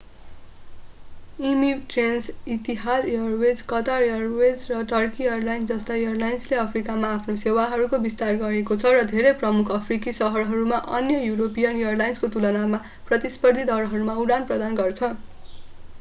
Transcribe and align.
emirates 1.39 2.29
Etihad 2.53 3.09
Airways 3.09 3.59
Qatar 3.67 4.05
Airways 4.05 4.63
र 4.69 4.79
Turkey 4.91 5.27
Airlines 5.27 5.69
जस्ता 5.71 5.97
एयरलाइन्सले 5.99 6.57
अफ्रिकामा 6.61 7.11
आफ्नो 7.17 7.35
सेवाहरूको 7.43 7.99
विस्तार 8.07 8.39
गरेको 8.41 8.77
छ 8.77 8.93
र 8.95 9.03
धेरै 9.11 9.33
प्रमुख 9.43 9.73
अफ्रिकी 9.77 10.13
शहरहरूमा 10.21 10.79
अन्य 11.01 11.19
यूरोपीयन 11.25 11.83
एयरलाइन्सको 11.83 12.31
तुलनामा 12.37 12.81
प्रतिस्पर्धी 13.11 13.67
दरहरूमा 13.69 14.17
उडान 14.25 14.49
प्रदान 14.53 14.81
गर्छ 14.81 15.11